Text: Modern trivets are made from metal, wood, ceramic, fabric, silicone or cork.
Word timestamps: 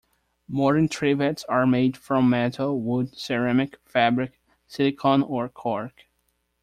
Modern 0.47 0.87
trivets 0.89 1.43
are 1.47 1.67
made 1.67 1.95
from 1.95 2.27
metal, 2.27 2.81
wood, 2.81 3.15
ceramic, 3.15 3.77
fabric, 3.85 4.41
silicone 4.65 5.21
or 5.21 5.47
cork. 5.47 6.05